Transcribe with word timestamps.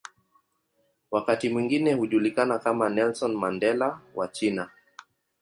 Wakati 1.11 1.49
mwingine 1.49 1.93
hujulikana 1.93 2.59
kama 2.59 2.89
"Nelson 2.89 3.35
Mandela 3.35 4.01
wa 4.15 4.27
China". 4.27 4.69